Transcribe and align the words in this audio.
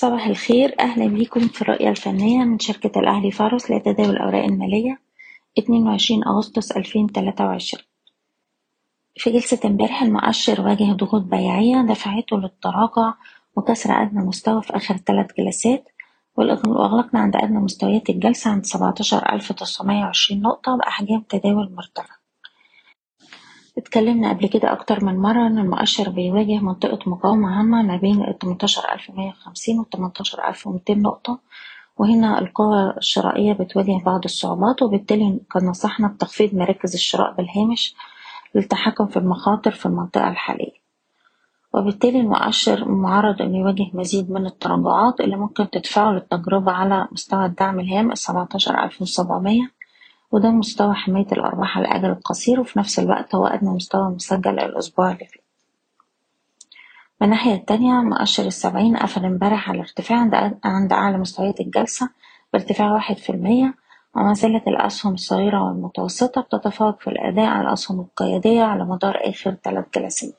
صباح 0.00 0.26
الخير. 0.26 0.74
أهلا 0.80 1.06
بيكم 1.06 1.40
في 1.40 1.62
الرؤية 1.62 1.88
الفنية 1.88 2.44
من 2.44 2.58
شركة 2.58 3.00
الأهلي 3.00 3.30
فارس 3.30 3.70
لتداول 3.70 4.10
الأوراق 4.10 4.44
المالية 4.44 5.00
22 5.58 6.24
أغسطس 6.24 6.72
2023 6.72 7.84
في 9.16 9.30
جلسة 9.30 9.60
امبارح 9.64 10.02
المؤشر 10.02 10.60
واجه 10.60 10.92
ضغوط 10.92 11.22
بيعية 11.22 11.82
دفعته 11.82 12.36
للتراجع 12.36 13.14
وكسر 13.56 14.02
أدنى 14.02 14.20
مستوى 14.24 14.62
في 14.62 14.76
آخر 14.76 14.96
ثلاث 14.96 15.30
جلسات 15.38 15.88
وأغلقنا 16.36 17.20
عند 17.20 17.36
أدنى 17.36 17.58
مستويات 17.58 18.10
الجلسة 18.10 18.50
عند 18.50 18.66
17920 18.66 20.42
نقطة 20.42 20.76
بأحجام 20.76 21.20
تداول 21.20 21.72
مرتفعة 21.74 22.17
اتكلمنا 23.78 24.28
قبل 24.28 24.46
كده 24.46 24.72
أكتر 24.72 25.04
من 25.04 25.16
مرة 25.18 25.46
إن 25.46 25.58
المؤشر 25.58 26.08
بيواجه 26.10 26.58
منطقة 26.58 27.10
مقاومة 27.10 27.60
هامة 27.60 27.82
ما 27.82 27.96
بين 27.96 28.24
التمنتاشر 28.28 28.82
ألف 28.94 29.10
مية 29.10 29.28
وخمسين 29.28 29.84
ألف 30.48 30.66
ومتين 30.66 31.02
نقطة 31.02 31.38
وهنا 31.98 32.38
القوى 32.38 32.94
الشرائية 32.96 33.52
بتواجه 33.52 34.02
بعض 34.06 34.24
الصعوبات 34.24 34.82
وبالتالي 34.82 35.40
قد 35.50 35.64
نصحنا 35.64 36.08
بتخفيض 36.08 36.54
مراكز 36.54 36.94
الشراء 36.94 37.32
بالهامش 37.34 37.94
للتحكم 38.54 39.06
في 39.06 39.16
المخاطر 39.16 39.70
في 39.70 39.86
المنطقة 39.86 40.28
الحالية. 40.28 40.78
وبالتالي 41.74 42.20
المؤشر 42.20 42.88
معرض 42.88 43.42
إنه 43.42 43.58
يواجه 43.58 43.86
مزيد 43.94 44.30
من 44.30 44.46
التراجعات 44.46 45.20
اللي 45.20 45.36
ممكن 45.36 45.70
تدفعه 45.70 46.10
للتجربة 46.12 46.72
على 46.72 47.08
مستوى 47.12 47.46
الدعم 47.46 47.80
الهام 47.80 48.12
السبعتاشر 48.12 48.84
ألف 48.84 49.02
وسبعمية. 49.02 49.70
وده 50.32 50.50
مستوى 50.50 50.94
حماية 50.94 51.26
الأرباح 51.32 51.78
على 51.78 51.88
الأجل 51.88 52.10
القصير 52.10 52.60
وفي 52.60 52.78
نفس 52.78 52.98
الوقت 52.98 53.34
هو 53.34 53.46
أدنى 53.46 53.70
مستوى 53.70 54.08
مسجل 54.10 54.58
الأسبوع 54.60 55.10
اللي 55.12 55.24
فات. 55.26 55.44
من 57.20 57.24
الناحية 57.24 57.54
التانية 57.54 57.92
مؤشر 57.92 58.46
السبعين 58.46 58.96
قفل 58.96 59.24
امبارح 59.24 59.70
على 59.70 59.80
ارتفاع 59.80 60.18
عند 60.18 60.34
عند 60.64 60.92
أعلى 60.92 61.18
مستويات 61.18 61.60
الجلسة 61.60 62.10
بارتفاع 62.52 62.92
واحد 62.92 63.16
في 63.16 63.30
المية 63.30 63.74
وما 64.16 64.34
زالت 64.34 64.68
الأسهم 64.68 65.14
الصغيرة 65.14 65.62
والمتوسطة 65.64 66.40
بتتفوق 66.40 67.00
في 67.00 67.06
الأداء 67.10 67.46
على 67.46 67.68
الأسهم 67.68 68.00
القيادية 68.00 68.62
على 68.62 68.84
مدار 68.84 69.18
آخر 69.28 69.54
ثلاث 69.64 69.84
جلسات. 69.94 70.34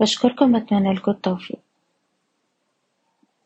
بشكركم 0.00 0.58
بتمنى 0.58 0.94
لكم 0.94 1.10
التوفيق. 1.10 1.58